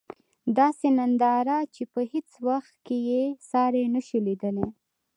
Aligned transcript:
داسې 0.57 0.87
ننداره 0.97 1.57
چې 1.75 1.83
په 1.93 2.01
هیڅ 2.11 2.29
وخت 2.47 2.75
کې 2.85 2.97
یې 3.09 3.23
ساری 3.51 3.83
نشو 3.93 4.19
لېدلی. 4.27 4.67